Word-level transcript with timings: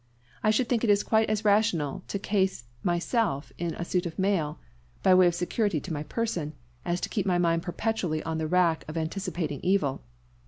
I 0.41 0.49
should 0.49 0.67
think 0.67 0.83
it 0.83 1.05
quite 1.05 1.29
as 1.29 1.45
rational 1.45 2.01
to 2.07 2.17
case 2.17 2.63
myself 2.81 3.51
in 3.59 3.75
a 3.75 3.85
suit 3.85 4.07
of 4.07 4.17
mail, 4.17 4.57
by 5.03 5.13
way 5.13 5.27
of 5.27 5.35
security 5.35 5.79
to 5.79 5.93
my 5.93 6.01
person, 6.01 6.53
as 6.83 6.99
to 7.01 7.09
keep 7.09 7.27
my 7.27 7.37
mind 7.37 7.61
perpetually 7.61 8.23
on 8.23 8.39
the 8.39 8.47
rack 8.47 8.83
of 8.87 8.97
anticipating 8.97 9.59
evil. 9.61 10.01